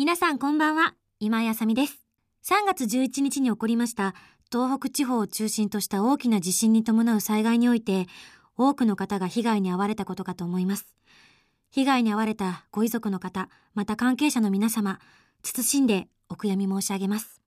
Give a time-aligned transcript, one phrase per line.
[0.00, 2.00] 皆さんこんばんは、今井あさみです。
[2.46, 4.14] 3月11日に起こりました
[4.50, 8.06] 東北地方を中心とした大きな地震に伴う災害において、
[8.56, 10.96] 多くの方が被害に遭われたことかと思います。
[11.70, 15.00] 被害に遭われたご遺族の方、また関係者の皆様、
[15.42, 17.42] 謹んでお悔やみ申し上げます。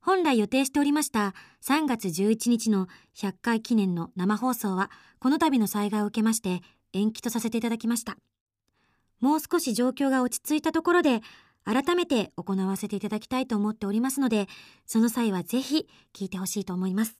[0.00, 1.32] 本来予定しておりました
[1.62, 4.90] 3月11日の100回記念の生放送は、
[5.20, 8.16] この度の災害を受けまして延期とさせていただきました。
[9.20, 11.22] もう少し状況が落ち着いたところで、
[11.64, 14.46] 改めて行わせていただきたいと思っておりますので、
[14.86, 17.18] その際はぜひ聞いてほしいと思います。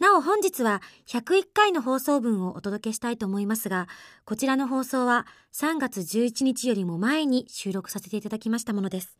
[0.00, 3.88] なお本日は101回の放送分をお届けしたいと思いますが、
[4.24, 9.16] こちらの放送は3月11日よりも前に収録させていただきましたものです。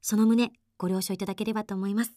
[0.00, 2.12] その旨ご了承いただければと思います。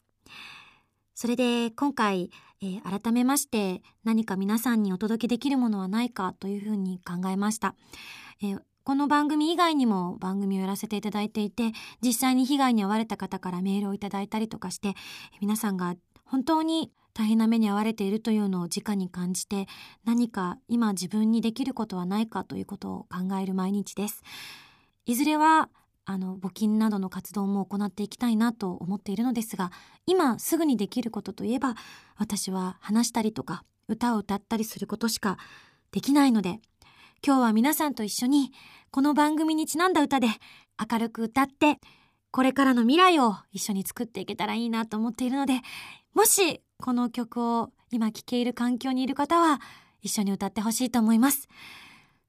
[1.15, 2.29] それで今回、
[2.61, 7.75] えー改めまして何か皆さんにお届けできるものはないかというふうに考えました。
[8.41, 14.93] えーこの番組以外にも番組をやらせていただいていて、実際に被害に遭われた方からメールをいただいたりとかして、
[15.41, 19.67] 皆さんが本当に大変な目に遭われているというのを直に感じて、
[20.05, 24.23] 何か今自分にできることはないかということを考える毎日です。
[25.05, 25.67] いずれは、
[26.05, 29.73] あの、募金などの活動も行っていきたいなと思っているのですが、
[30.05, 31.75] 今すぐにできることといえば、
[32.15, 35.37] 私は話したりとか、歌を歌ったりすることしか
[35.91, 36.61] できないので、
[37.25, 38.51] 今日は皆さんと一緒に
[38.91, 40.27] この番組にちなんだ歌で
[40.91, 41.79] 明るく歌って
[42.31, 45.61] これからの未来を一緒に作っていけたらいいなと思っているので
[46.13, 49.59] もしこの曲を今聴ける環境にいる方は
[50.01, 51.47] 一緒に歌ってほしいと思います。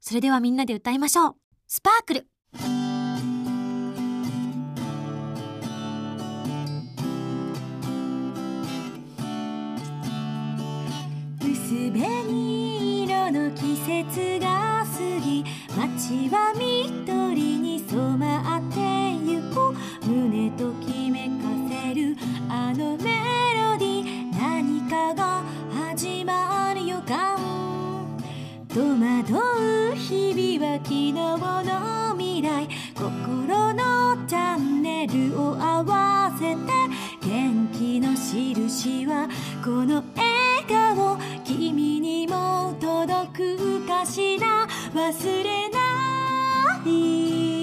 [0.01, 1.37] それではみんなで歌いましょう。
[1.67, 2.27] スパークル。
[11.41, 15.45] 薄紅色の季節が過ぎ
[15.77, 18.81] 街は緑に染まって
[19.25, 19.73] ゆく
[20.05, 21.35] 胸ときめか
[21.71, 22.17] せる
[22.49, 23.05] あのメ
[23.55, 24.37] ロディー。
[24.37, 27.39] 何かが始まる予感。
[28.75, 32.69] 戸惑う日々は昨日の未来。
[32.97, 36.59] 心のチャンネルを合わせて。
[37.23, 39.29] 元気の印は
[39.65, 41.17] この笑顔。
[41.45, 44.67] 君にも届くかしら。
[44.95, 45.79] 忘れな
[46.87, 47.58] い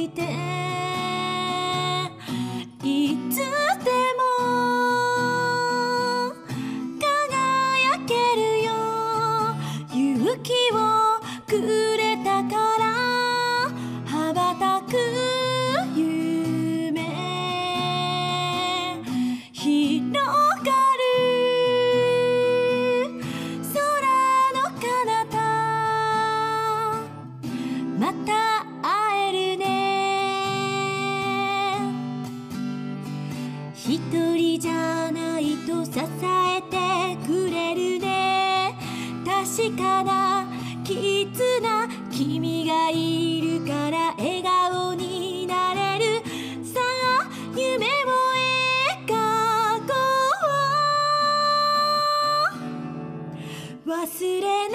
[54.23, 54.74] れな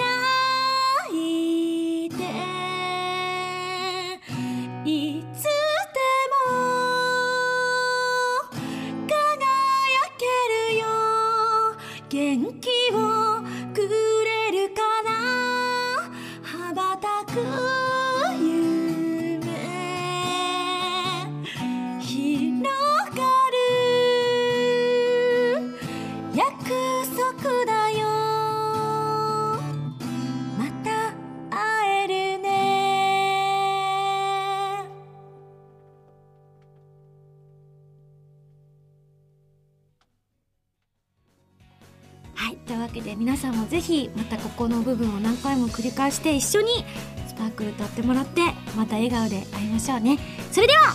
[43.71, 46.83] ぜひまたここの部分を何回も繰り返して一緒に
[47.25, 48.41] スパークル歌ってもらって
[48.75, 50.19] また笑顔で会いましょうね。
[50.51, 50.93] それでは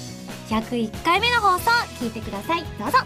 [0.50, 2.64] 101回目の放送聞いてください。
[2.78, 2.98] どうぞ。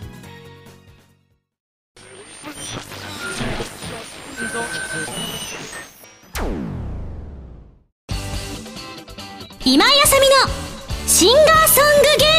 [9.65, 12.30] 今井あさみのシンガーソングゲーマー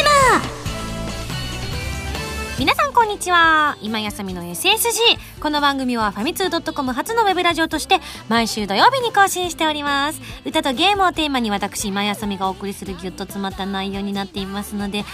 [2.61, 3.75] 皆さんこんにちは。
[3.81, 7.99] 今井あさみの SSG この番組はファミツー .com 初のウェブラジオとして
[8.29, 10.21] 毎週土曜日に更新しております。
[10.45, 15.05] 歌とゲームをテーマに私今井あさみがお送りするギュッと詰まった内容になっていますので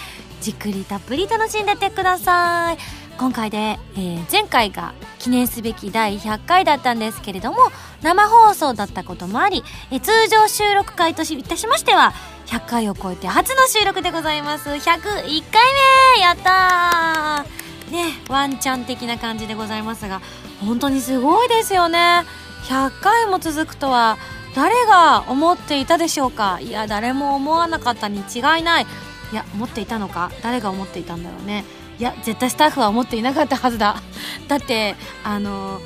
[0.42, 3.07] じっくりたっぷり楽しんでてください。
[3.18, 7.58] 今回で、えー前回が記念すべき第100回だったんですけれども
[8.02, 12.12] 生放送だったこともありえ通常収録回といたしましては
[12.46, 14.68] 100回を超えて初の収録でございます。
[14.68, 16.22] 101回目！
[16.22, 17.92] やったー！
[17.92, 20.20] ねワンチャン的な感じでございますが
[20.60, 22.22] 本当にすごいですよね。
[22.64, 24.18] 100回も続くとは
[24.54, 26.60] 誰が思っていたでしょうか？
[26.60, 28.86] いや誰も思わなかったに違いない。
[29.32, 30.30] いや思っていたのか？
[30.42, 31.64] 誰が思っていたんだろうね？
[31.98, 34.00] いや絶対スタッフは思っていなかったはずだ。
[34.46, 35.80] だってあの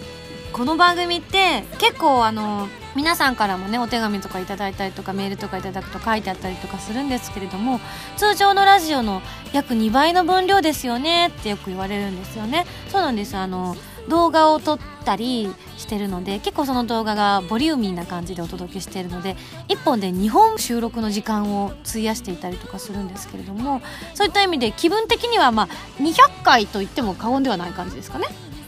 [0.53, 7.81] この番組って結構あの皆さんからもねお手紙とかいただいたりとかメールとかいただくと書いてあったりとかするんですけれども
[8.19, 9.23] 通常のラジオの
[9.55, 12.67] 約2倍の分量ですよねってよく言われるんですよね。
[12.91, 13.37] そうなんです。
[13.37, 13.75] あの
[14.09, 19.37] 動画を撮ったりしてるので結構その動画がボリューミーな感じでお届けしてるので
[19.69, 23.81] 1本で2本収録の時間を費やしていたりとかするんですけれども
[24.15, 25.69] そういった意味で気分的にはまあ
[26.01, 28.27] 200回と言っても過言ではない感じですかね。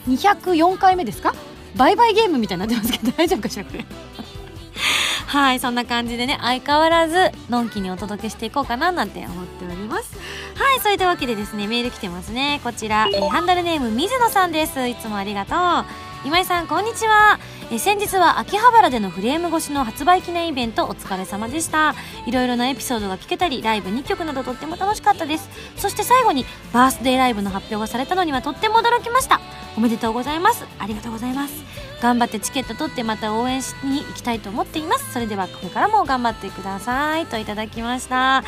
[0.09, 1.35] 204回目ですか？
[1.77, 3.85] バイバイゲームみたいになってますけど大丈夫かしらこれ。
[5.35, 7.17] はいそんな感じでね相変わらず
[7.51, 10.17] のんきにお届けしていこうかななんて思っております。
[10.55, 12.61] はいそういったわけでですねメール来てますね。
[12.63, 14.87] こちら、えー、ハンドルネーム水野さんです。
[14.87, 15.59] いつもありがとう。
[16.25, 17.41] 今井さんこんにちは。
[17.75, 21.97] え先日は秋葉原でのフレーム越しの発売記念イベントお疲れ様でした。
[22.25, 25.51] いろいろなエピソードが聞けたりライブ2曲などとっても楽しかったです。
[25.77, 29.41] そして最後にバースデーライブの発表がされたのにはとっても驚きました。
[29.77, 30.65] おめでとうございます。
[30.79, 31.65] ありがとうございます。
[32.01, 35.13] 頑張ってチケット取ってまた応援しに行きたいと思っています。
[35.13, 37.27] それではこれからも頑張ってください。
[37.27, 38.37] といただきました。
[38.39, 38.45] あ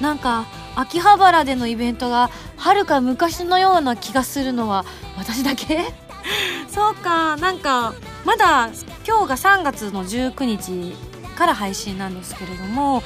[0.00, 0.44] なんか
[0.76, 4.84] 秋葉原でのイベントがはるか昔のような気がするのは
[5.16, 6.03] 私だけ？
[6.68, 7.94] そうかなんか
[8.24, 8.70] まだ
[9.06, 10.94] 今日が3月の19日
[11.36, 13.02] から配信なんですけれども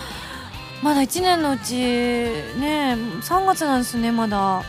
[0.83, 4.63] まだ1年のうちね3月なんですねまだ。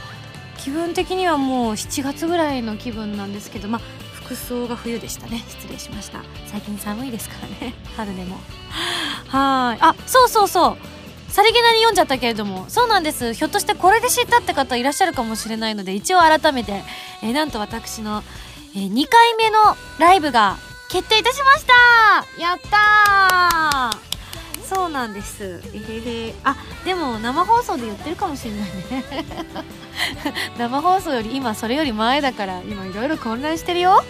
[0.57, 3.81] 気分的にはもう7月ぐらいの気分なんですけどまあ
[4.13, 5.43] 服装が冬でしたね。
[5.47, 6.21] 失礼しました。
[6.47, 7.73] 最近寒いですからね。
[7.95, 8.35] 春でも。
[9.27, 9.77] はい。
[9.79, 10.77] あそうそうそう。
[11.29, 13.33] さりげなに読んじゃったけれどもそうなんです。
[13.33, 16.83] ひょっとしてこれで知ったって方いらっしゃるかもしれないので一応改めて、
[17.23, 18.23] えー、なんと私の、
[18.75, 19.57] えー、2回目の
[19.99, 20.57] ライブが
[20.89, 22.41] 決定いたしました。
[22.41, 24.08] やったー
[24.69, 25.61] そうなんです。
[25.73, 26.55] えへへあ
[26.85, 29.25] でも生放送で言ってるかもしれないね。
[30.59, 34.03] 生放送より今それより前だから今いろいろ混乱してるよ。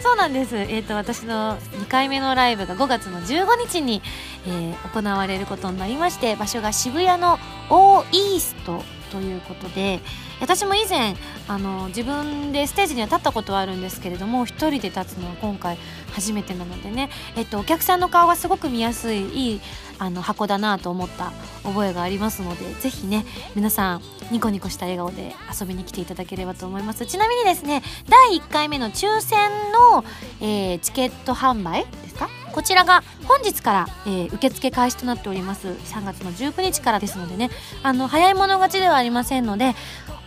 [0.00, 0.56] そうなんです。
[0.56, 4.00] えっ、ー、と私の2回目のライブが5月の15日に、
[4.46, 10.00] えー、行われることになりまして場所が渋谷のオーイーストということで
[10.40, 11.14] 私も以前
[11.48, 15.78] あの自分でステージには立ったことはあるんですけれども一人で立つのは今回
[16.12, 19.60] 初めてなのでね、えっと、お客さんの顔がすごく見やすいいい
[19.98, 21.32] あの箱だなと思った
[21.62, 27.06] 覚えがありますのでぜひね皆さんニコニコした笑顔で遊びに来ていただければと思います。
[27.06, 29.50] ちなみにですね第1回目の抽選
[29.92, 30.04] の、
[30.40, 32.28] えー、チケット販売ですか？
[32.52, 35.68] こちらが本日から、えー、受付開始となっております。
[35.68, 37.50] 3月の19日からですのでね
[37.82, 39.74] あの早い者勝ちではありませんので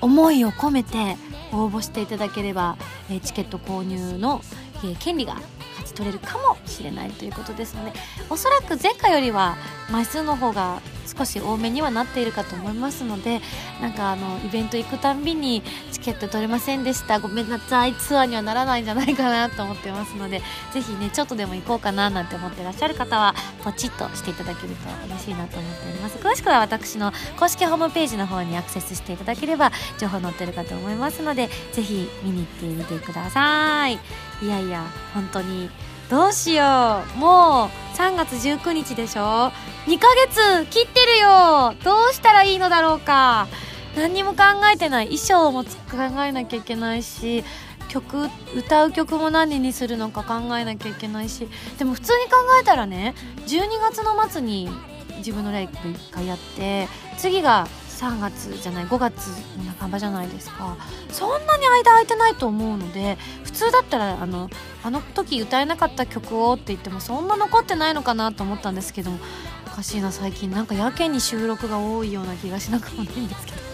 [0.01, 1.17] 思いを込めて
[1.51, 2.77] 応募していただければ、
[3.09, 4.41] えー、チケット購入の、
[4.77, 5.35] えー、権利が
[5.89, 7.91] ち取れるかもしれないということですので
[8.29, 9.55] おそらく前回よりは
[9.91, 10.81] 枚数の方が
[11.17, 13.41] 少し多めにはなっているかと思いますので
[13.81, 17.19] なんかあのイベント行くたんびにチケット取れませんでした。
[17.19, 20.41] ごめんなさいツアーにはならないんじゃないかなと思ってますので
[20.71, 23.33] ぜひねちょっとでも行こうかななんて思ってらっしゃる方は
[23.63, 26.17] ポチッとしていただけると嬉しいなと思っております。
[26.19, 33.99] 詳しくは私の公式ホームページの方にアクセスしていただければ情報載ってるかと思いますのでぜひ見に行ってみてください。
[34.41, 35.69] いやいや本当に
[36.09, 37.17] どうしよう。
[37.19, 39.51] もう3月19日でしょ
[39.85, 41.75] ？2ヶ月切ってるよ。
[41.83, 43.47] どうしたらいいのだろうか。
[43.95, 45.05] 何にも考えてない。
[45.05, 45.69] 衣装も考
[46.23, 47.43] えなきゃいけないし
[47.89, 51.47] 曲歌う曲も何にするのか考えなきゃいけないし。
[51.77, 53.13] でも普通に考えたらね
[53.45, 54.69] 12月の末に
[55.17, 56.87] 自分のライブ1回やって
[57.17, 57.67] 次が
[57.99, 59.27] 3月じゃない5月
[59.57, 60.77] の半ばじゃないですか。
[61.11, 64.49] そんなに間空いてないと思うので普通だったらあの
[64.83, 69.17] あの時歌えなかった曲をって言ってもそんな残ってないのかなと思ったんですけども
[69.67, 70.49] おかしいな最近。
[70.49, 73.57] なんかやけに収録が多いような気がしなくもないんですけど。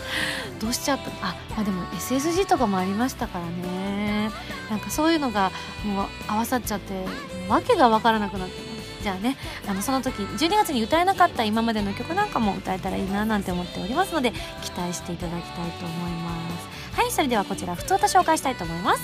[0.59, 1.27] どうしちゃった？
[1.27, 4.31] あまあでも SSG とかもありましたからね。
[4.71, 5.51] なんかそういうのが
[5.83, 7.05] もう合わさっちゃって
[7.47, 8.64] 訳が分からなくなって。
[9.05, 14.31] じゃあねあのその時12月に歌えなかった今までの曲なんかも歌えたらいいななんて思っておりますので
[14.63, 16.99] 期待していただきたいと思います。
[16.99, 19.01] はいそれではこちら普通歌紹介したいと思います、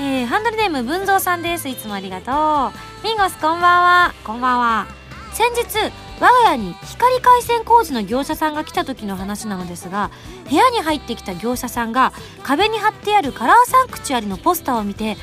[0.00, 1.68] えー、ハンドルネーム文蔵さんです。
[1.68, 2.72] いつもありがと
[3.02, 3.04] う。
[3.04, 4.14] ミンゴスこんばんは。
[4.24, 4.88] こんばんは。
[5.32, 10.10] 先日我が家に光回線工事の業者さんが来た時の話なのですが
[10.50, 15.16] 部屋に入ってきた業者さんが壁に貼ってあるカラーサンクチュアリのポスターを見て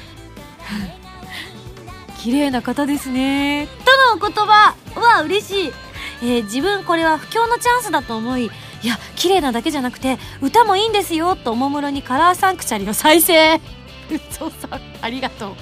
[2.27, 5.73] 「綺麗な方ですね」とのお言葉は嬉しい、
[6.21, 8.51] えー、自分これは不況のチャンスだと思い
[8.83, 13.61] いや綺麗なだけじゃなくて歌もいいんですよとおもむろにカラーサンクチュアリの再生。
[14.29, 15.55] そさんありがとう。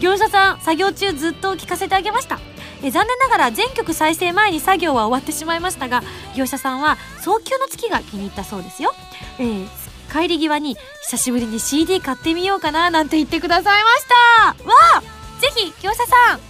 [0.00, 2.40] 業者さん作業中ずっと聞かせてあげました。
[2.82, 6.02] え残念ながら全曲再生前に作業は終わってしまいましたが
[6.34, 8.92] 業者さんは早急の月が気に入ったそうですよ、
[9.38, 9.68] えー、
[10.10, 14.64] 帰り際に久しぶりに CD 買ってみようかななんて言ってくださいました。
[14.68, 16.40] わあぜひ業者さん、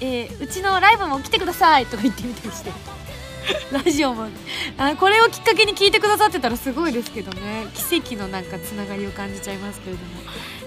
[0.00, 2.72] えー、うちのライブも来てくださいとか言ってみたりして。
[3.70, 4.26] ラジオも。
[4.76, 7.68] あこれをきっかけに聞いてくださってたらすごいですけどね。
[7.74, 10.22] 奇跡のなんかつながりを感じちゃいますけれども。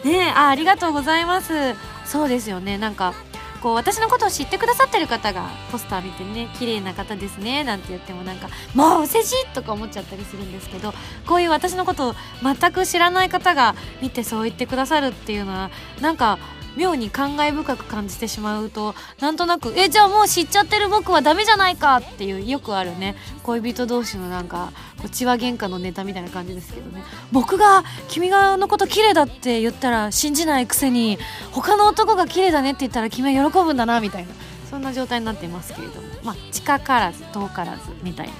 [0.05, 1.75] ねあありがとうございます。
[2.05, 2.77] そうですよね。
[2.77, 3.13] なんか
[3.61, 10.93] こう私のことを知ってくださってる方がポスター見てね綺麗な方ですねなんて言ってもなんかもうお世辞とか思っちゃったりするんですけど
[11.25, 15.71] こういう私のことを全く知らない方が見てそう言ってくださるっていうのは
[16.01, 16.37] なんか
[16.77, 27.03] 妙に感慨深く感じてしまうとなんとなくえじゃあもう知っちゃってる僕はダメじゃないかっていうよくあるね恋人同士のなんかこう血は喧嘩のネタみたいな感じですけどね。
[27.31, 31.17] 僕が君がのこと綺麗だって言ったら信じないくせに
[31.51, 34.33] 他の男が綺麗だねって言ったら君は喜ぶんだなみたいな
[34.69, 36.07] そんな状態になっていますけれども。
[36.23, 38.33] まあ近からず遠からずみたいな。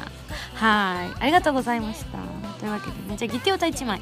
[0.56, 1.10] はい。
[1.20, 2.18] ありがとうございました。
[2.60, 4.02] というわけでねじゃあギテオタ1枚。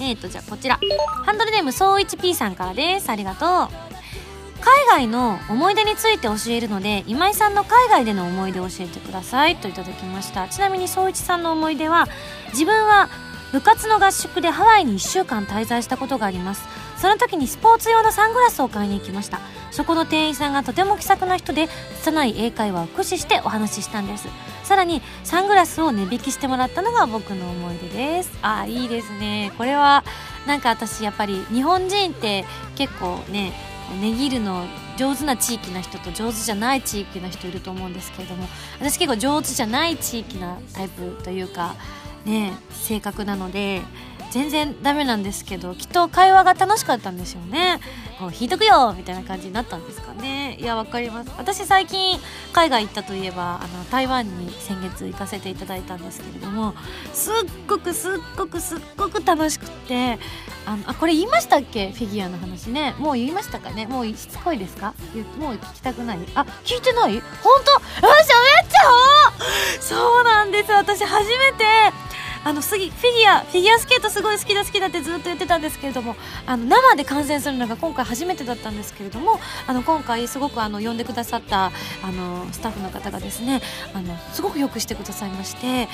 [0.00, 0.78] えーとじゃあこちら。
[1.24, 3.10] ハンドルネームそう 1P さんからです。
[3.10, 3.94] ありがとう。
[4.60, 10.48] 海外の思い出について教えるので今井さんの海外での思い出を教えてくださいといただきました。
[10.48, 12.08] ちなみに総一さんの思い出は
[12.52, 13.10] 自分は
[13.52, 16.66] 部活の合宿でハワイに1週間滞在したことがあります。
[17.04, 19.38] その時にスポーツ用のサングラスを買いに行きました。
[19.70, 21.68] そこの店員さんがとても気さくな人で
[22.00, 24.26] 拙い英会話を駆使してお話ししたんです。
[24.62, 28.30] さらにサングラスを値引きしてもらったのが僕の思い出です。
[28.40, 29.52] ああいいですね。
[29.58, 30.02] これは
[30.46, 33.52] なんか私やっぱり日本人って結構ね
[34.00, 34.64] 値切るの
[34.96, 38.46] 上手な地域な人と上手じゃない地域な人いると思うんですけれども
[38.80, 41.74] 私結構上手じゃない地域なタイプというか
[42.24, 43.82] ね性格なので
[44.34, 47.78] 全然ダメなんですけどきっと会話が楽しかったんですよね。
[48.18, 50.56] こう引いとくよみたいな感じになったんですかね。
[50.60, 51.30] いやわかります。
[51.38, 52.18] 私最近
[52.52, 56.74] 海外行ったといえばあの台湾に先月行かせていただいたんですけれども
[57.12, 57.34] すっ
[57.68, 60.18] ごくすっごくすっごく楽しくって
[60.66, 61.92] あのあこれ言いましたっけ？
[61.92, 62.96] フィギュアの話ね。
[62.98, 63.86] もう言いましたかね？
[63.86, 64.94] もうしつこいですか？
[65.38, 66.18] もう聞きたくない？
[66.34, 67.20] あ聞いてない？
[67.20, 67.22] 本
[68.00, 68.06] 当？
[68.06, 69.30] あ喋っちゃお
[69.78, 69.80] う！
[69.80, 70.72] そうなんです。
[70.72, 71.64] 私初めて
[72.44, 72.90] あのフィギュ
[73.30, 76.14] アフィギュアスケートすごい好きだ好きだってずっと言ってたんですけれども
[76.46, 81.72] あの生で観戦するのが今回初めてだったんですけれどもあの今回すごくあの呼んでくださった
[82.02, 83.62] あのスタッフの方がですね
[83.94, 85.88] あのすごくよくしてくださいまして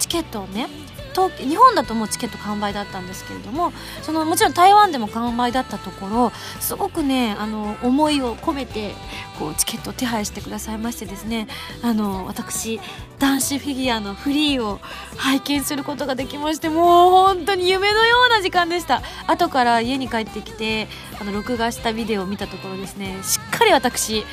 [0.00, 0.66] チケットをね
[1.14, 8.92] 東日本だともうチケット完売だったんですけれどもそのもちろん台湾でも完売だったところすごくねあの思いを込めて
[9.38, 11.46] こうチケットを手配してくださいましてですね
[11.82, 12.80] あの私
[13.18, 14.80] 男子フィギュアのフリーを
[15.16, 20.88] 拝見することができましてもう本当に夢のような時間でした後から家に帰ってきて
[21.20, 24.24] あの録画したビデオを見たところですねしっかり私映っ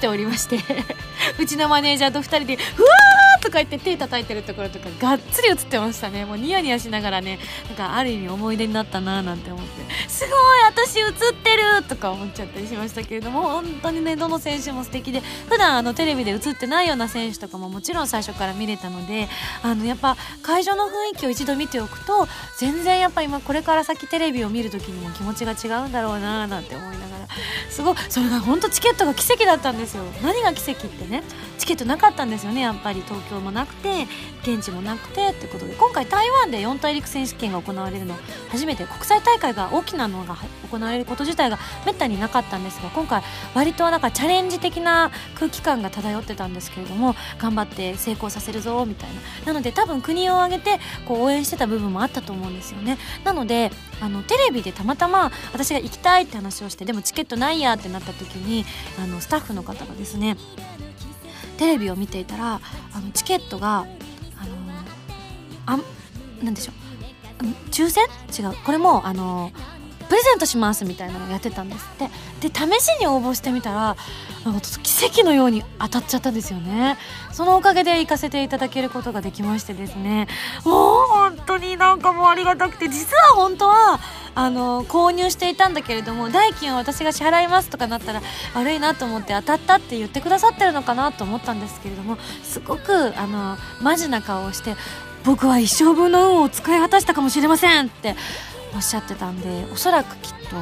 [0.00, 0.58] ておりまして
[1.38, 6.24] うちのマネージャーと2人で「うわー!」とか言って手叩いてるところとかがっつり映ってましたね。
[6.24, 9.70] もうニヤニヤしながらねなんかある意味思い出になったなーなんて思って。
[10.08, 10.30] すごい
[10.66, 19.28] 私映ってるとか思っちゃったりしましたけれども本当にねどの選手も素敵で普段あのテレビで映ってないような選手とかももちろん最初から見れたので
[19.62, 22.26] あのやっぱ会場の雰囲気を一度見ておくと
[22.58, 27.28] 全然やっぱ今これから先テレビを見る時にも気持ちが違うんだろうなーなんて思いながら。
[27.70, 30.02] すごいそれが本当チケットが奇跡だったんですよ。
[30.22, 31.22] 何が奇跡ってね
[31.58, 34.06] チケットなかったんですよねやっぱり東京もなくて
[34.42, 38.14] 現地もなくてってことで今回台湾で四大陸選手権が行われるの
[38.48, 40.36] 初めて国際大会が大きなのが
[40.70, 43.22] 行われること自体がめったになかったんですが今回
[43.54, 49.20] 割となんかチャレンジ的な空気感が漂ってたんですけれども頑張って成功させるぞみたいな。
[49.46, 52.98] なので多分国を挙げてこう応援してた部分もあったと思うんですよね。
[53.24, 58.64] なのであのテレビでたまたま私が行きたいって話をしてでもチケットないやってなった時に
[58.98, 60.36] あのスタッフの方がですね
[61.60, 63.86] テレビを見ていたらあのチケットがあの
[65.66, 65.78] あ
[66.42, 67.44] なんでしょう。
[67.70, 68.06] 抽選？
[68.32, 68.56] 違う。
[68.64, 69.52] これもあの
[70.10, 72.48] プレゼントしますみたいなのをやってたんですって。
[72.48, 73.96] で試しに応募してみたら
[74.44, 76.98] なんか奇跡のように当たっちゃったんですよね。
[77.32, 80.26] そのおかげで行かせていただけることができましてですね。
[80.64, 84.00] もう本当になんかもうありがたくて実は本当は
[84.34, 88.20] あの購入していたんだけれども代金は私が支払いますとかなったら
[88.54, 94.74] 悪いなと思って当たったって言ってくださってるのかなと思ったんですけれどもすごくあのマジな顔をして
[95.24, 98.16] 僕は一生分の運を使い果たしたかもしれませんって
[98.74, 100.56] おっしゃってたんでおそらくきっと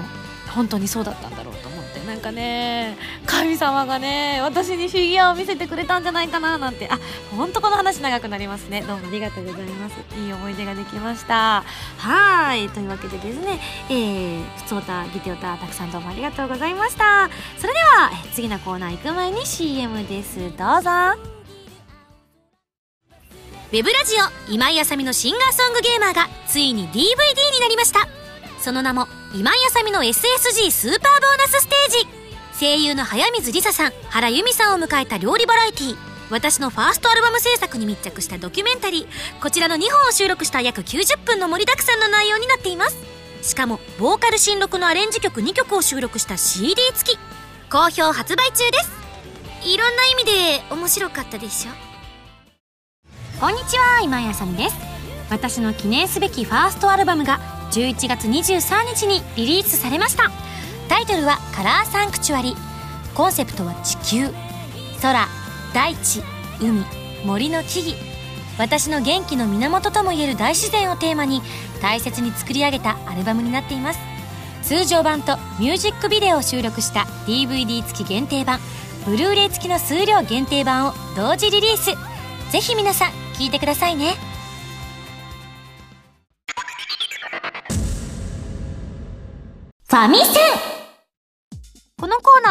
[0.53, 2.97] 本当にそうだったんだろうと思ってなんかね
[3.27, 6.99] 神様がね私にフィギュアを見せてくれたんじゃないかななんてあ
[7.37, 8.83] 本当この話長くなりますね。
[8.83, 9.95] どうもありがとうございます。
[10.19, 11.65] いい思い出ができました。
[11.99, 12.69] はい。
[12.71, 13.61] というわけでですね
[13.91, 17.29] えー、ふつおたギテオタたくさんどうもありがとうございました。
[17.59, 20.38] それでは次のコーナー行く前に CM です。
[20.57, 21.38] どうぞ。
[23.71, 24.15] ウェブラジ
[24.49, 26.97] オ今井あさみのシンガーソングゲーマーがついに DVD に
[27.61, 28.09] なりました。
[28.59, 32.09] その名も今井あさみの SSG スーパーボーナスステージ。
[32.59, 35.97] 声優の早水梨沙さん原由美さんを迎えた料理バラエティ
[36.31, 39.43] 私のファーストアルバム制作に密着したドキュメンタリー。
[39.43, 42.97] こちらの2本を収録した約90分の盛りだくさんの内容になっています。
[43.43, 47.19] しかもボーカル新録のアレンジ曲2曲を収録した CD 付き。
[47.71, 48.91] 好評発売中です。
[49.69, 51.88] いろんな意味で面白かったでしょ？
[53.40, 54.76] こんにちは今井あさみです。
[55.30, 57.38] 私の記念すべきファーストアルバムが
[57.71, 60.25] 11月23日にリリースされました。
[60.88, 62.57] タイトルは「カラーサンクチュアリ」
[63.14, 64.35] コンセプトは地球。
[65.00, 65.28] 空
[65.73, 66.25] 大地
[66.61, 66.85] 海。
[67.25, 67.97] 森の木々。
[68.59, 71.40] 私の元気の源ともいえる大自然をテーマに
[71.80, 74.00] 大切に作り上げたアルバムになっています。
[74.64, 78.59] 通常版とミュージックビデオを収録した DVD 付き限定版。
[79.07, 81.92] ブルーレイ付きの数量限定版を同時リリース。
[82.50, 84.14] ぜひ皆さん聞いてくださいね。
[89.88, 90.78] ファミセン。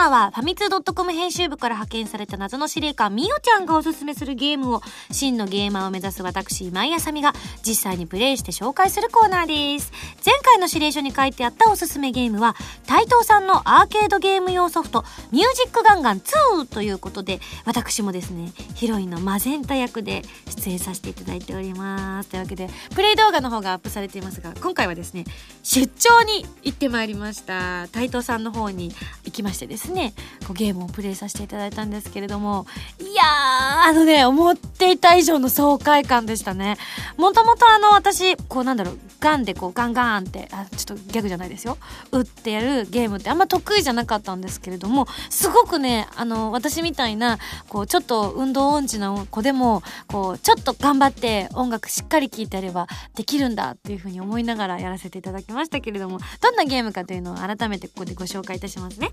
[0.08, 7.34] ーはファミツー .com 編集部から派遣された謎の司令官みおちゃんがおすすめするゲームを真のゲーマーを目指す私今井あさみが
[7.66, 9.92] 実際にプレイして紹介するコーナーです。
[10.26, 12.56] 前回の指令書に書いてあったおすすめゲームは
[12.88, 20.24] 台東さんのアーケードゲーム用ソフトミュージックガンガン2ということで私もですねヒロインのマゼンタ役で
[20.58, 22.30] 出演させていただいております。
[22.30, 25.26] というわけでプレイ動画の方がアップされていますが今回はですね
[25.64, 27.88] 出張に行ってまいりました。
[27.88, 28.94] 台東さんの方に
[29.26, 29.97] 行きましてですね。
[30.46, 32.66] こうゲームをプレイさせていただいたんですけれども
[33.00, 36.78] いやーあのね思っていた以上の爽快感でしたね
[37.18, 41.78] もともとあの私こうなんだろうガンでこうガンガンってあちょっとギャグじゃないですよ
[42.12, 59.10] 打ってやるゲームってあんま得意じゃなかったんですけれどもすごくねあの私みたいなこうちょっと運動音痴な子でもこうちょっと頑張って音楽しっかり聴いてやればできるんだっていうふうに思いながらやらせていただきましたけれどもどんなゲームかというのを改めてここでご紹介いたしますね。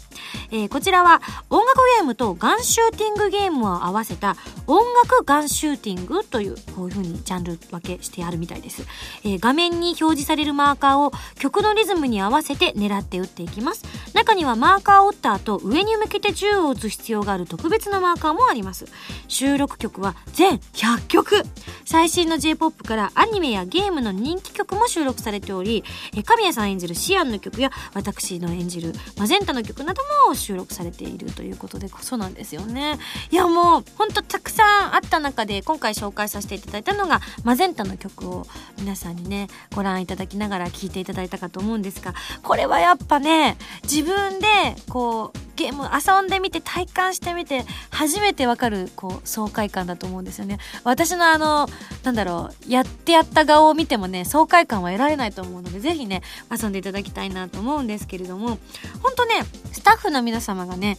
[0.51, 8.83] え、こちらは音楽ゲームとガンシューティングゲームを合わせた音楽ガンシューティングというこういう風にジャンル分けしてあるみたいです、
[9.25, 13.85] えー、画面に表示されるマーカーを曲のリズムに合わせて狙って打っていきます。
[14.15, 18.87] 中にはマーカーを打った後上に向けて銃を撃つ必要がある特別なマーカーもあります。
[19.29, 21.43] 収録曲は全100曲。
[21.85, 32.99] 最新の J-POP からアニメやゲームの人気曲も収録されており、えー、神谷さん演じるシアンの曲や私の演じるマゼンタの曲なども収録されているということでそうなんですよね。
[33.31, 38.47] いやもうほんとたくさんあった中で今回紹介させていただいたのがマゼンタの曲を
[38.79, 44.47] 皆さんにねご覧いただきながら聴いていただいたかと思うんですがこれはやっぱね自分で
[44.89, 50.59] こうゲーム遊んでみて体感してみて初めてわかるこう爽快感だと思うんですよね。
[50.85, 51.67] 私のあの
[52.03, 58.59] なんだろうやってやった顔を見てもね爽快感は得られないと思うのでぜひね遊んでいただきたいなと思うんですけれども
[59.03, 60.99] ほんとねスタッフの皆様がね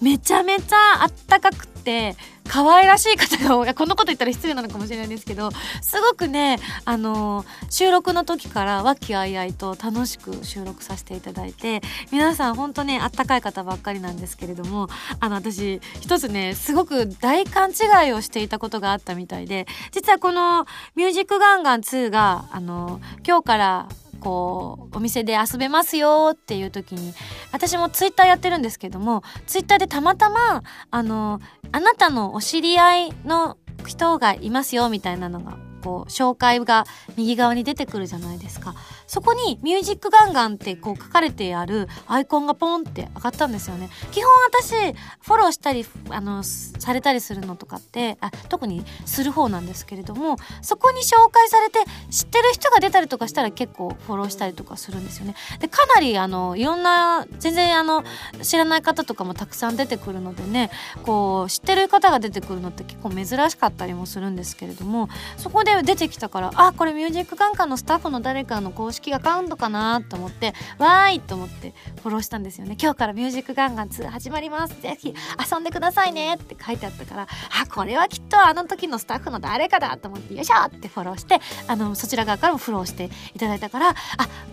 [0.00, 2.16] めちゃめちゃあったかくって
[2.46, 3.74] 可愛らしい方が多い。
[3.74, 11.80] このこと言ったら失礼なのかもしれないんですけどすごくねあの収録の時から和気あいあいと楽しく収録させていただいて
[12.12, 14.88] 皆さん本当ねあったかい方ばっかりなんですけれども
[15.20, 20.66] あの私一つねすごく大勘違いをしていたことがあったみたいで実はこの
[20.96, 23.88] 「ミュージックガンガン2が」あの今日から
[24.20, 27.14] こうお店で遊べますよっていう時に
[27.52, 31.40] 私もツイッターやってるんですけどもツイッターでたまたまあの
[31.72, 33.56] あなたのお知り合いの
[33.86, 36.84] 人がいますよみたいなのがこう紹介が
[37.16, 38.74] 右側に出てくるじゃないですか。
[39.10, 43.90] そこに「ミュージックガンガン」ってこう書かれてあるアイコンがポンって上がったんですよね。
[44.12, 51.80] 基本私フォローしたりあのされたりするのとかってあ特にする方なんですけれどもそこに紹介されて
[52.12, 55.34] 知ってる人が出たりとかしたら結構フォローしたりとかするんですよね。
[55.58, 58.04] でかなりあのいろんな全然あの
[58.42, 60.70] 知らない方とかもたくさん出てくるのでね
[61.02, 72.76] こう知ってる方が出てくるのって結構珍しかったりもするんですけれどもそこで出てきたからあこれミュージックカンカンのスタッフの誰かの公式アカウントかなと思ってわーいと思ってフォローしたんですよね。
[72.80, 74.80] 今日からミュージックガンガン2始まります。
[74.80, 75.14] ぜひ
[75.52, 83.94] 遊んでくださいねって書いてあったからあこれはきっとあの時のスタッフの誰かだと思ってよいしょってフォローしてあのそちら側からもフォローしていただいたからあ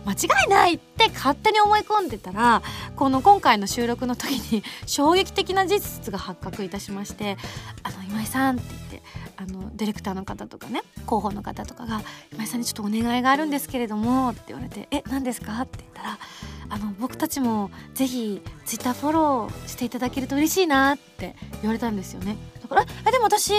[0.06, 2.62] 間違いないって勝手に思い込んでたら
[2.96, 7.38] この今回の収録の時に衝撃的な事実が発覚いたしまして
[7.84, 9.07] 「あの今井さん」って言って
[9.38, 12.02] あのディレクターの方とかね広報の方とかが
[12.34, 16.20] 「今井さんにちょっとお願いがあるんですけれども」って言われて「え何ですか?」って言ったら
[16.70, 22.36] 「あの僕たちもぜひツイッターフォローしていただけると嬉しいな」って言われたんですよね。
[22.62, 23.54] だから「えでも私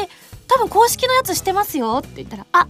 [0.48, 2.66] 多分公式のやつしてますよ」って言ったら「あ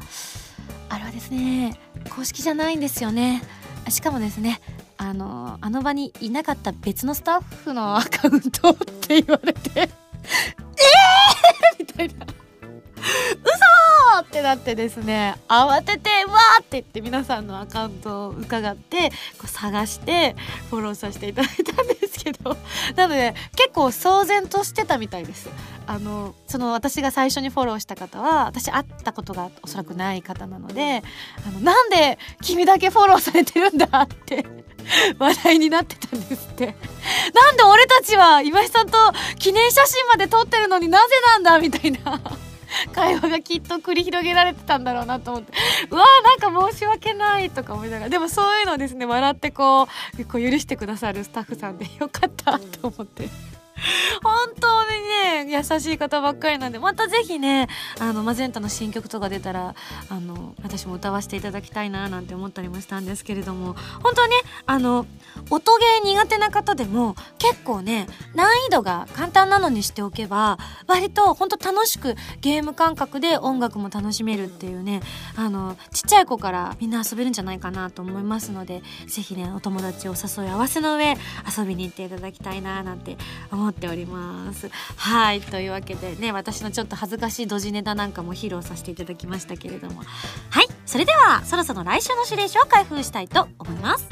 [0.90, 1.78] あれはですね
[2.14, 3.42] 公式じゃないんですよね」
[3.88, 4.60] しかもですね
[4.98, 9.88] あのあの場にいなかった別のスタッフのアカウントって言われて
[14.68, 20.37] 嘘っててですね慌ててわーって言って皆さんのアカウントを伺ってこう探して
[20.70, 22.57] フォローさせていただいたんですけど
[22.96, 25.48] なので結構騒然としてたみたいです。
[25.87, 31.02] あのその私が最初にフォローした方は私会ったことがおそらくない方なので
[31.46, 34.44] あのなんで君だけフォローされてるんだって
[35.18, 36.76] 話題になってたんですって。
[37.35, 38.98] なんで俺たちは今井さんと
[39.38, 42.20] 記念写真まで撮ってるのになぜなんだみたいな。
[42.94, 45.52] 会話がきっと繰り広げられてたんだろうなと思って
[45.90, 49.84] うわーなんか申し訳ないとか思いながらでもそういうのをですね笑ってこ
[50.18, 53.57] うこう許してくださるスタッフさんでよかったと思って。
[54.22, 59.74] 本当にね優しい方ばっかりなんでまたぜひねあのマゼンタの新曲とか出たら
[60.08, 64.34] あの私も歌わせていただきたいななんて思ったりもしたんですけれども本当はね
[64.66, 65.06] あの
[65.50, 75.00] 音ゲー苦手な方でも結構ね難易度が簡単なのにしておけば割と本当楽しくゲーム感覚で音楽も楽しめるっていうね
[75.36, 81.16] あのちっちゃい子からみんな遊べるんじゃないかなと思いますのでぜひねお友達を誘い合わせの上
[81.56, 83.16] 遊びに行っていただきたいななんて
[83.52, 84.70] 思いますっております。
[84.96, 90.02] はいというわけでね私のちょっと恥ずかしいドジネタなんかも披露させていただきましたけれども
[90.50, 94.09] はいそれではそろそろ来週の指令書を開封したいと思います。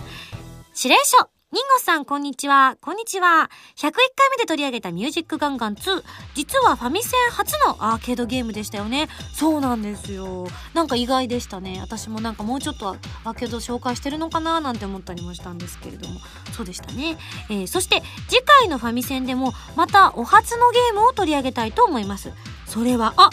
[0.77, 2.77] 指令書ニンゴさん、こんにちは。
[2.83, 3.51] こんにちは。
[3.77, 6.03] 101回目で取り上げたミュージックガンガン2。
[6.35, 9.09] 実はファミセン初のアーケードゲームでしたよね。
[9.33, 10.49] そうなんですよ。
[10.75, 11.79] なんか意外でしたね。
[11.81, 16.21] 私もなんかもうちょっとアーケード紹介してるのかななんて思ったりもしたんですけれども。
[16.55, 17.17] そうでしたね。
[17.49, 22.33] えー、そして次回のファミセンでもまたお初のゲームを取り上げたいと思います。
[22.67, 23.31] それは、あ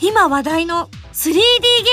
[0.00, 1.40] 今話題の 3D ゲ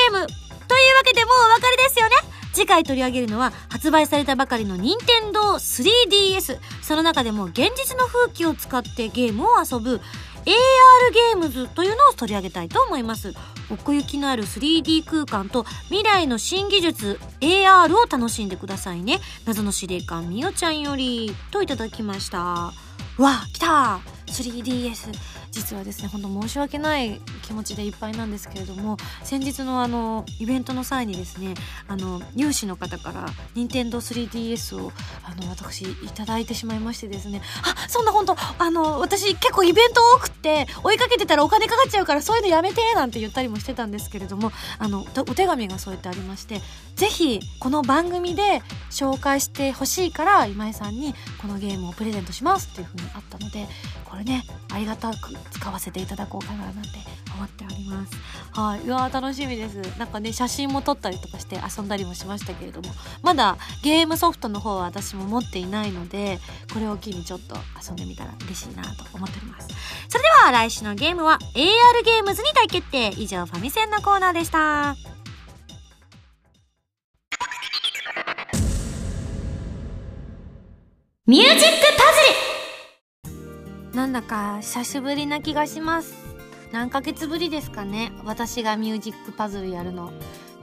[0.09, 2.42] ームというわけでもうお分かりですよね。
[2.53, 9.99] 次回取り上げるのは発売されたばかりの任天堂 3DS その中でも現実の風景を使ってゲームを遊ぶ
[10.45, 13.33] AR ゲームズというのを取り上げたいと思います。
[13.69, 19.19] 奥行きのある 3D 空間と未来の新技術 AR を楽しんでくださいね。
[19.45, 22.39] 謎の司令官みおちゃんよりといただきました。
[22.39, 22.73] わ
[23.17, 24.01] あ来た
[24.33, 25.13] 3DS
[25.51, 31.53] 実はですね本当申し訳ない気持ちでいっぱいなんですけれども先日のあのイベントの際にですね
[31.87, 34.91] あの有志の方から任天堂 3DS を
[35.23, 37.41] あの私いただいてしまいましてですね。
[37.63, 46.61] あそんな本当あの私結構イベント多くって追いかけてたらお金かかっちゃうからそういうのやめてなんて言ったりもしてたんですけれどもあのお手紙がそうやってありまして
[46.95, 53.67] ぜひこの番組で紹介してほしいから今井さんにこのゲームをプレゼントしますっていうふうにあったので
[54.05, 56.89] これねありがたく使わせていただこうかななんて
[57.35, 58.13] 思っております。
[58.51, 59.75] はい、うわ楽しみです。
[59.97, 62.89] なんかね写真も撮ったりとかして遊んだりもしましたけれども。
[63.21, 66.39] まだゲームソフトの方は私も持っていないので
[66.73, 69.67] これを機にちょっと遊んでみたら嬉しいなと思っております。
[70.09, 74.95] それでは来週のゲームは AR ゲームズに大決定以上ファミセンのコーナーでした。
[81.25, 81.67] ミュージックパズ
[82.59, 82.62] ル。
[83.93, 86.15] なんだか久しぶりな気がします。
[86.71, 88.11] 何ヶ月ぶりですかね。
[88.25, 90.11] 私がミュージックパズルやるの。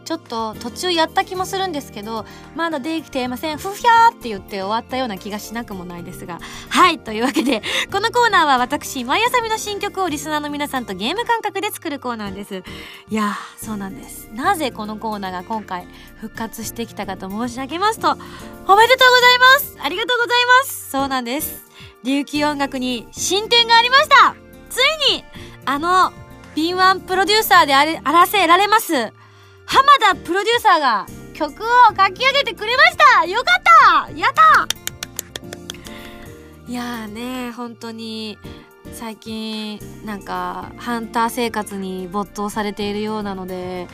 [0.05, 2.25] ちょっと途中やった気もするんですけど
[2.57, 3.59] まだできていません。
[3.59, 6.41] ふひゃーって言って終わったような気がしなくもないですが。
[6.69, 7.63] はいというわけで
[7.93, 12.65] このコーナーは私毎朝みの新曲をリスナーの皆さんとゲーム感覚で作るコーナーです。
[13.09, 14.29] いやーそうなんです。
[14.33, 19.77] なぜこのコーナーが今回復活してきたかと申し上げますとおめでとうございます。
[19.81, 20.91] ありがとうございます。
[20.91, 21.70] そうなんです。
[22.03, 24.35] 琉球音楽に進展がありました。
[24.71, 24.79] つ
[25.11, 25.25] いに
[25.67, 26.13] あの
[26.55, 29.13] 敏腕プロデューサーであれあらせられます浜
[30.01, 33.25] 田プロデューサーが曲を書き上げてくれました。
[33.25, 33.45] よか
[34.05, 34.19] った。
[34.19, 34.67] やった。
[36.67, 38.39] いやーね本当に
[38.93, 43.89] 最近なんかハンター生活に没頭されているようなので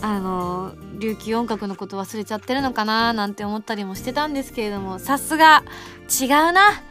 [0.00, 5.62] あの琉球音楽のこと忘れちゃってるのかななんて思ったりもしてたんですけれどもさすが
[6.08, 6.82] 違うな。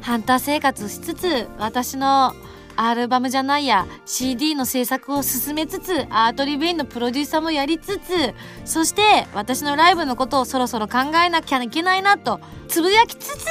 [0.00, 2.34] ハンター生活しつつ私の
[2.76, 8.34] アルバムじゃないや CD の制作を進めつつアートリベインのプロデューサーもやりつつ
[8.64, 13.46] そして私のライブのことをそろそろ考えなきゃいけないなとつぶやきつつ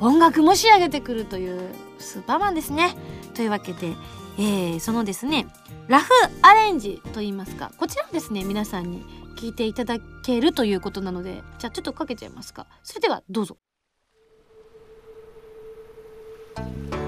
[0.00, 1.60] 音楽も仕上げてくるという
[1.98, 2.96] スーパーマンですね。
[3.34, 3.94] というわけで、
[4.38, 5.46] えー、そのですね
[5.88, 6.10] ラフ
[6.42, 9.04] アレンジといいますかこちらをですね皆さんに
[9.36, 13.56] 聞いていただけるということなのでじゃあちょっとかけちゃいますかそれではどうぞ。
[16.60, 16.99] Thank you.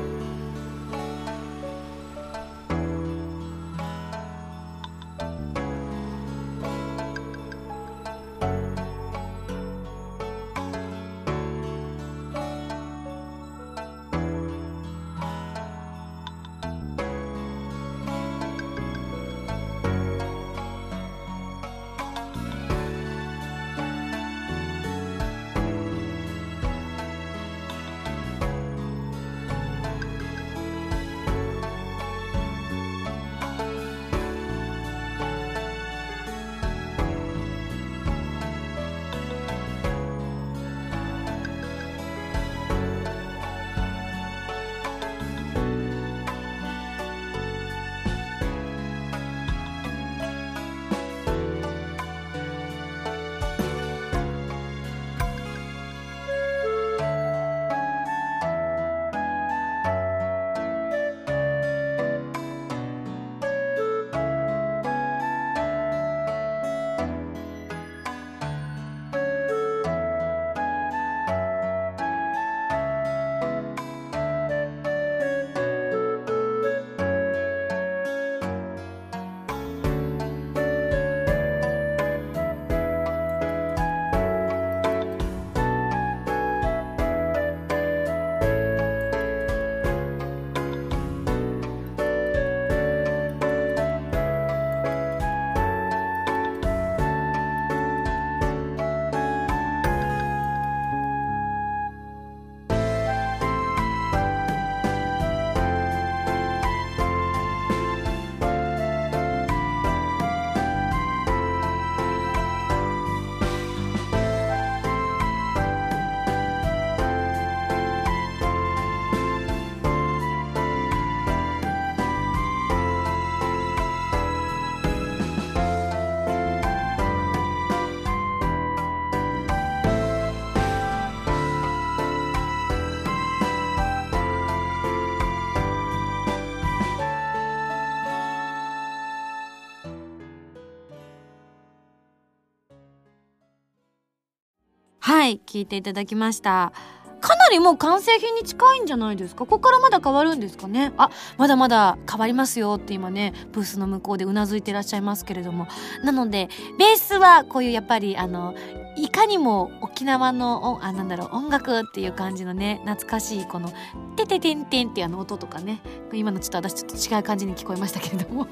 [145.22, 146.72] はい聞いていただきました。
[147.20, 149.46] かなりもう完成品に近いんじゃないですか？
[149.46, 150.92] ここからまだ変わるんですかね？
[150.96, 155.68] あまだまだ変わりますよって今ねブースの向こうでうなずいてらっしゃいますけれども。
[156.02, 158.56] なのでベースはこういうやっぱりあの
[158.96, 163.72] いかにも沖縄のあなんだろう音楽っていう感じのね懐かしいこの
[164.18, 165.82] 「てててんてん」っていうあの音とかね。
[166.12, 168.48] 今のちょっと私ちょっと違う感じに聞こえましたけれども。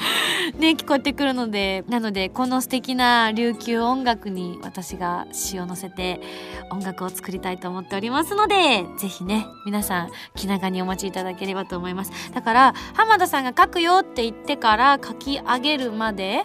[0.58, 6.20] ね聞こえてくるのでなのでこの素敵な琉球音楽に私が詩を乗せて
[6.70, 12.32] 音楽を作りたいと思っておりますのでぜひね皆さん気長にお待ちいただければと思います。
[12.32, 16.44] だから浜田さんが書くよって言ってから書き上げるまで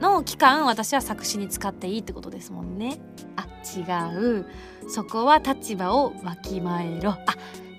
[0.00, 3.00] の期間私は作詞に使っていいってことですもんね。
[3.36, 3.82] あ違
[4.16, 4.46] う。
[4.88, 7.10] そこは立場をわきまえろ。
[7.10, 7.18] あ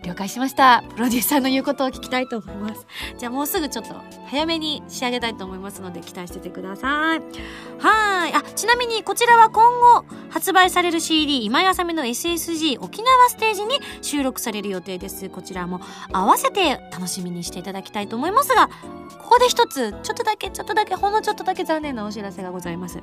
[0.04, 0.84] 了解しました。
[0.96, 2.88] プロデューサーの言うことを聞きたいと思います。
[3.18, 3.96] じゃあもうすぐちょっと
[4.28, 7.20] 早めに仕上げたいと思いますので期待しててください。
[7.80, 8.34] はい。
[8.34, 15.30] あちなみにこちらは今後発売される CD 今井あさみの SSG 沖縄ステージに収録される予定です。
[15.30, 15.82] こちらも
[16.12, 18.70] 合わせて楽しみにしていただきたいと思いますが
[19.30, 23.00] ここで一つちょっとだけちょっとだけほんのちょっとだけ残念なお知らせがございます。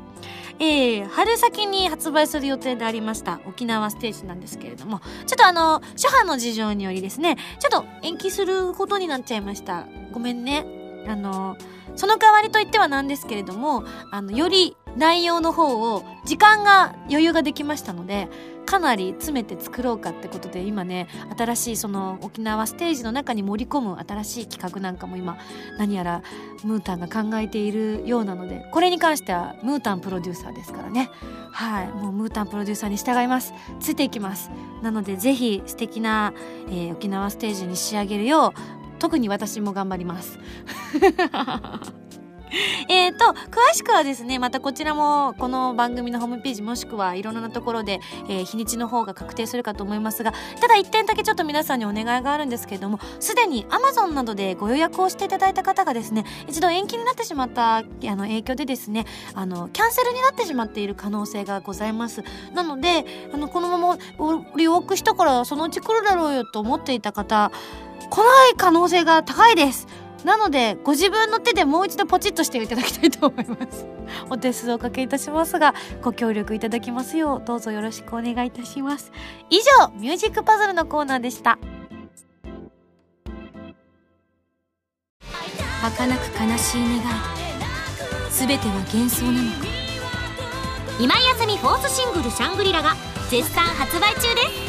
[0.59, 9.87] えー、春先に発売する予定でありました沖縄ステージなんですけれどもちょっとあの初版の事情によりですねちょっと延期することになっちゃいました。
[10.13, 10.65] ごめんね。
[11.09, 11.57] あの
[11.95, 18.29] その代わりといってはなんですけれどもあのより内容の方を時間が余裕ができましたので
[18.67, 25.39] かなり詰めて作ろうかってことで今ね新しいその沖縄ステージの中に盛り込む新しい企画なんかも今
[25.79, 26.23] 何やら
[26.65, 31.11] ムータンが考えているようなのでこれに関してはムータンプロデューサーですからね。
[31.53, 31.89] はい。
[31.89, 33.55] もうムータンプロデューサーに従います。
[33.81, 34.51] ついていきます。
[34.83, 36.35] なのでぜひ素敵な、
[36.69, 38.53] えー、沖縄ステージに仕上げるよう
[38.99, 40.39] 特に私も頑張ります。
[42.89, 62.23] えっと、詳しくはですね、またこちらもこの番組のホームページもしくはいろんなところで、えー、日にちの方が確定するかと思いますが、ただ一点だけちょっと皆さんにお願いがあるんですけれども、すでに Amazon などでご予約をしていただいた方がですね、一度延期になってしまったあの影響でですね、あの、キャンセルになってしまっている可能性がございます。
[62.55, 63.99] なので、あの、このまま
[64.57, 67.51] 利用したからそのうち来るだろうよと思っていた方、
[68.09, 69.87] 来ない可能性が高いです。
[70.27, 73.87] なのでご自分の手でもう一度ポチッとしていただきたいと思います。
[74.29, 79.13] お手数をおかけいたしますがご協力いただきますようどうぞよろしくお願いいたします。
[79.51, 81.61] 以上ミュージックパズルのコーナーでした。
[85.81, 86.21] 儚く
[86.53, 87.01] 悲しい願い
[88.31, 89.59] 全ては幻想なのか。
[90.99, 92.97] 今井麻美フォースシングル「シャングリラ」が
[93.31, 94.66] 絶賛発売中です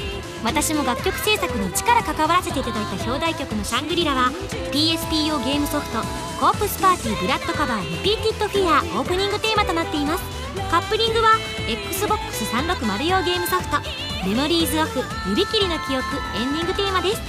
[0.48, 4.32] 私も楽曲制作に力関わらせていただいた表題曲の「シャングリラ」は
[4.72, 6.00] PSP 用ゲームソフト
[6.40, 10.24] 「コープスパーティーブラッドカバーリピーティッドフィア」オープニングテーマとなっています。
[10.72, 11.32] カップリングは
[11.68, 13.82] XBOX360 用ゲームソフト
[14.26, 16.06] 「メモリーズオフ指切りの記憶」
[16.40, 17.22] エンディングテーマです。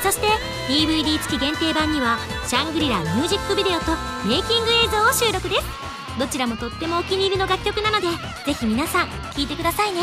[0.00, 0.28] そして
[0.68, 3.90] DVD 付き限定版にはシャングリラミュージックビデオと
[4.24, 5.64] メイキング映像を収録です。
[6.16, 8.06] どちらもとってもお気に入りの楽曲なので
[8.44, 10.02] ぜひ皆さん聴いてくださいね。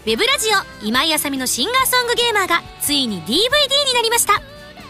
[0.00, 0.48] ウェブラジ
[0.82, 3.36] オ今井あさみのシンガーソングゲーマーがついに DVD に
[3.94, 4.40] なりました。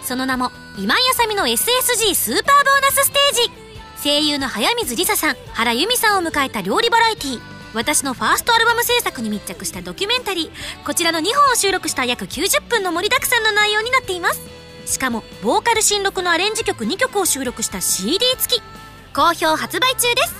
[0.04, 3.50] その名も今井あさみの SSG スーパーボーナスステージ。
[4.04, 7.40] 声優の早水梨沙さん原由美さんを迎えた料理バラエティー。
[7.74, 10.86] 私のファーストアルバム制作に密着したドキュメンタリー。
[10.86, 14.40] こちらの2本を収録した約90分の盛りだくさんの内容になっています。
[14.86, 18.62] しかもボーカル新録のアレンジ曲2曲を収録した CD 付き。
[19.12, 20.34] 好評発売中です。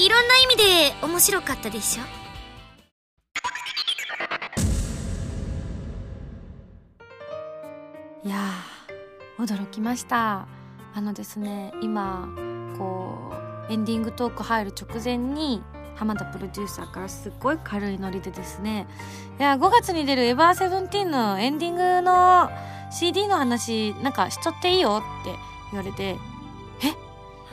[0.00, 2.04] いろんな意味で面白かったでしょ？
[8.24, 8.36] いや
[9.38, 10.46] 驚きました。
[10.94, 12.28] あのですね今
[12.76, 13.32] こ
[13.68, 15.62] うエンディングトーク入る直前に
[15.94, 18.86] 浜田プロデューサーからすっごい軽いノリでですね
[19.38, 22.50] いや5月に出る「エヴァーセブンティーンのエンディングの
[22.90, 25.34] CD の話なんかしちゃっていいよって
[25.70, 26.16] 言われて
[26.82, 26.94] 「え？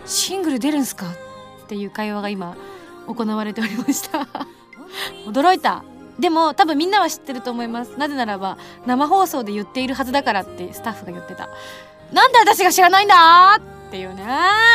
[0.05, 1.05] シングル出るんすか?」
[1.63, 2.55] っていう会話が今
[3.07, 4.27] 行われておりました。
[5.27, 5.83] 驚いた。
[6.19, 7.97] でも多分みんなは知ってると思います。
[7.97, 11.49] なぜならば生放送で言っているはずだからってスタッフが言ってた。
[12.13, 14.25] なんで私が知らないんだっていうね。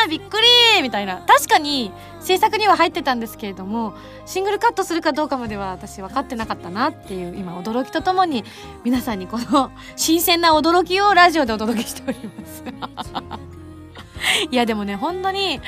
[0.09, 1.21] びっくりみたいな。
[1.27, 3.93] 確かに制作には入ってたんですけれども
[4.25, 8.43] シングルカットするかどうかまでは私分かってなかったなっていう今驚きとともに
[8.83, 13.60] 皆さんにこの新鮮な驚きをラジオでお届けしております。
[14.51, 15.59] いやでもね本当に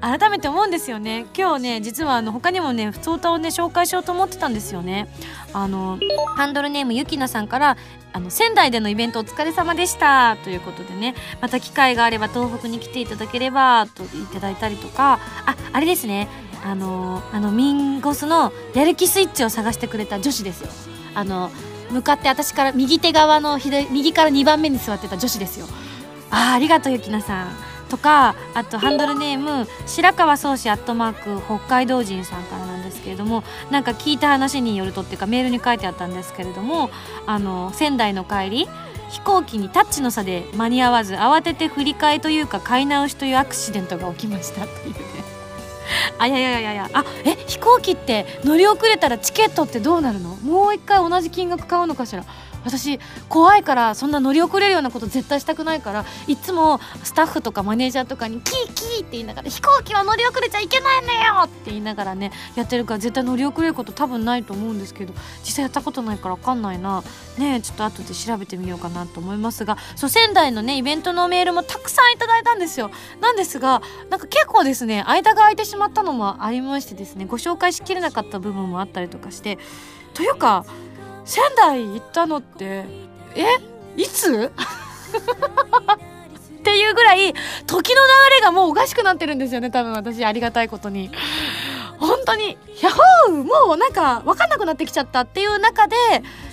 [0.00, 1.26] 改めて思うんですよね。
[1.36, 5.08] 今日ね実はあの他にもね普通歌をね紹介しようと思ってたんですよね。
[5.52, 5.98] あの
[6.36, 7.76] ハンドルネームゆきなさんから
[8.12, 11.14] あの仙台でのイベントお疲れ様でしたということでね。
[11.40, 15.18] また機会があれば東北に来ていただければといただいたりとか。
[15.46, 16.28] ああれですね。
[16.64, 20.68] あのあのミンゴスのやる気スイッチを探してくれた女子ですよ。
[21.14, 21.50] あの
[21.90, 25.66] 向かって私から右手側の左右から2番目に座ってた女子ですよ。
[26.30, 27.71] あありがとうゆきなさん。
[27.92, 36.88] とかあとハンドルネーム白川宗志アットマーク北海道人さんからなんですけれどもなんか聞いた話によるとっていうかメールに書いてあったんですけれども
[37.26, 38.68] あの仙台の帰り
[39.10, 44.96] 飛行機にタッチの差で間に合わず慌てて振り替えというか買い直しというアクシデントが起きましたというね。
[46.18, 50.36] あいやいやいやいやあえ飛行機って乗り遅れたらチケットってどうなるの？
[50.36, 52.24] もう一回同じ金額買うのかしら？
[52.64, 67.02] 私怖いからそんな乗り遅れるようなこと絶対したくないからいつもスタッフとかマネージャーとかに「キーキー」って言いながら「飛行機は乗り遅れちゃいけないのよ!」って言いながらねやってるから絶対乗り遅れること多分ないと思うんですけど実際やったことないから分かんないな
[67.38, 79.58] ねちょっと後で調べてみようかなと思いますがそう仙台のねイベントのメールもたくさんいただいたんですよなんですがなんか結構ですね間が空いてしまったのもありましてですねご紹介しきれなかった部分もあったりとかして
[80.14, 80.64] というか
[81.24, 82.84] 仙台行ったのって
[83.34, 83.46] え
[83.96, 84.50] いつ？
[86.60, 87.34] っていうぐらい
[87.66, 91.10] 時の流れがもうおかしくなってるんですよね多分私ありがたいことに。
[91.98, 92.92] 本当に「ヤッ
[93.28, 95.96] ホーもうなんか分かんなくなってきちゃった」っていう中で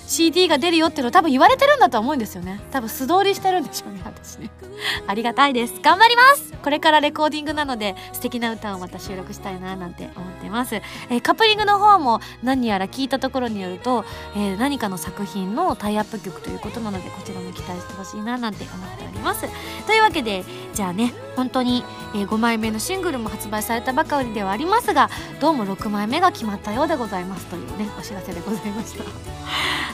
[0.09, 2.59] CD が出るよっていうの多分言われてるんだと思うんですよね。
[2.71, 4.49] 多分素通りしてるんでしょうね私ね。
[5.07, 5.75] ありがたいです。
[5.81, 6.49] 頑張ります。
[6.63, 14.03] これからレコーディングなので素敵な歌をまた収録したいななんて思ってます、えー、カップリングの方も何やら聞いたところによると、
[14.35, 19.47] えー、何かの作品のタイアップ曲ということなのでこちらも期待してほしいななんて思っております。
[19.85, 20.43] というわけで
[20.73, 21.83] じゃあね本当に、
[22.13, 29.03] え、5枚目のシングルも発売されたばかりではありますがどうも6枚目が決まったようでございますというねお知らせでございました。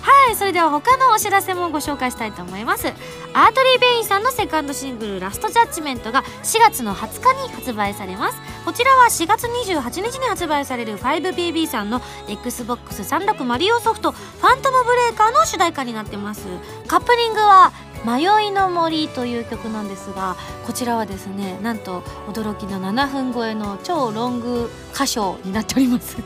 [0.06, 2.89] はいそれでは他のお知らせもご紹介したいと思います。
[3.34, 8.38] アートリー・ベインさんのセカンドシングル「ラストジャッジメント」が4月の20日に発売されます。
[8.66, 16.45] こちらは4月28日に発売される 5BB さんの XBOX360 用ソフト「ファントムブレーカー」の主題歌になってます。
[16.86, 17.72] カップリングは
[18.06, 20.36] 迷いの森という曲なんですが
[20.68, 26.18] こちらはですねなんと驚きの7分超えの超ロング歌唱になっております。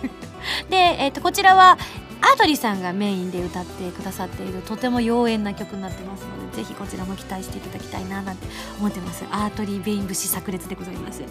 [0.69, 1.77] で、えー、とこちらは
[2.21, 8.47] アートリさんがメインで歌ってくださっているとても妖艶な曲になってますのでぜひこちらも期待していただきたいななんて
[8.79, 9.23] 思ってます。
[9.31, 11.23] アートリー・ベイン節炸裂でございます。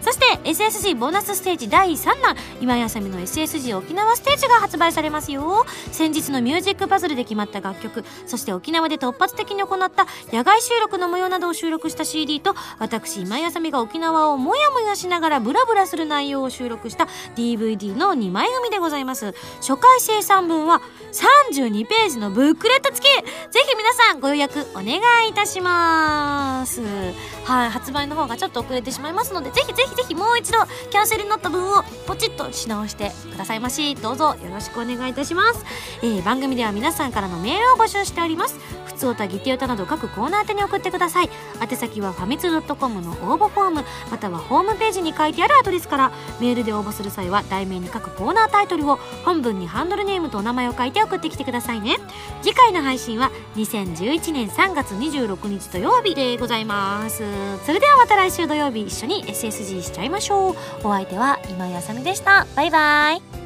[0.00, 5.64] そして SSG ボーナスステージ第3弾今井あさみの SSG 沖縄ステージが発売されますよ。
[5.92, 19.34] 先日のミュージックパズルで決まった楽曲そして沖縄で突発的に行った野外収録の模様などを収録した CD と私今井あさみが沖縄をもやもやしながらブラブラする内容を収録した DVD の2枚組でございます。
[19.60, 20.82] 初回生産3分は
[21.12, 23.10] 32ページのブックレット付き。
[23.50, 26.82] ぜひ皆さんご予約お願いいたします。
[27.46, 30.58] はい発売の方がちょっと遅れてしまいますのでぜひぜひぜひもう一度
[30.90, 35.64] キャンセルになった分をポチッとし直してくださいましどうぞよろしくお願いいたします、
[36.02, 38.58] えー、番組では皆さんからのメールを募集しております。
[38.84, 41.28] ふつおたぎて歌など各コーナー宛に送ってください。
[41.60, 51.96] 宛先はファミツドットコムの応募フォームまたはホームページに書いてあるアドレスからメールで応募する際は題名に書くコーナータイトルを本文にハンドルネームムとお名前を書いて送ってきてくださいね。
[52.42, 57.24] 次回の配信は2011年3月26日土曜日でございます。
[57.64, 60.56] それではまた来週土曜日一緒に SSG しちゃいましょう。
[60.84, 62.46] お相手は今井あさみでした。
[62.54, 63.45] バイバイ。